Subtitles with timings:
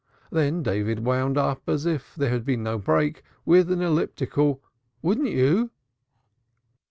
[0.31, 4.59] Then David wound up, as if there had been no break, with an elliptical,
[5.03, 5.69] "wouldn't you?"